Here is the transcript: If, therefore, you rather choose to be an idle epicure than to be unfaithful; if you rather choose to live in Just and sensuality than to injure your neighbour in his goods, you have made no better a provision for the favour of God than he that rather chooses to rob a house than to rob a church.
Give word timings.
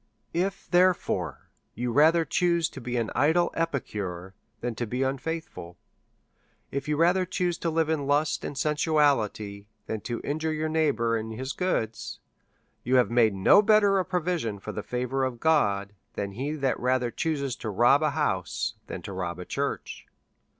If, 0.33 0.67
therefore, 0.71 1.51
you 1.75 1.91
rather 1.91 2.25
choose 2.25 2.69
to 2.69 2.81
be 2.81 2.97
an 2.97 3.11
idle 3.13 3.51
epicure 3.53 4.33
than 4.59 4.73
to 4.73 4.87
be 4.87 5.03
unfaithful; 5.03 5.77
if 6.71 6.87
you 6.87 6.97
rather 6.97 7.23
choose 7.23 7.55
to 7.59 7.69
live 7.69 7.87
in 7.87 8.07
Just 8.07 8.43
and 8.43 8.57
sensuality 8.57 9.67
than 9.85 10.01
to 10.01 10.19
injure 10.23 10.51
your 10.53 10.69
neighbour 10.69 11.15
in 11.15 11.29
his 11.29 11.53
goods, 11.53 12.19
you 12.83 12.95
have 12.95 13.11
made 13.11 13.35
no 13.35 13.61
better 13.61 13.99
a 13.99 14.03
provision 14.03 14.57
for 14.57 14.71
the 14.71 14.81
favour 14.81 15.23
of 15.23 15.39
God 15.39 15.93
than 16.15 16.31
he 16.31 16.53
that 16.53 16.79
rather 16.79 17.11
chooses 17.11 17.55
to 17.57 17.69
rob 17.69 18.01
a 18.01 18.09
house 18.09 18.73
than 18.87 19.03
to 19.03 19.13
rob 19.13 19.37
a 19.37 19.45
church. 19.45 20.07